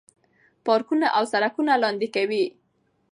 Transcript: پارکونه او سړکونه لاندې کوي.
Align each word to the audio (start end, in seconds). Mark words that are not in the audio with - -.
پارکونه 0.65 1.07
او 1.17 1.23
سړکونه 1.33 1.73
لاندې 1.83 2.07
کوي. 2.15 2.45